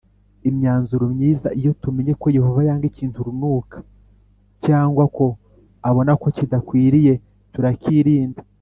[0.49, 3.77] imyanzuro myiza Iyo tumenye ko Yehova yanga ikintu runaka
[4.65, 5.25] cyangwa ko
[5.87, 7.13] abona ko kidakwiriye
[7.53, 8.41] turakirinda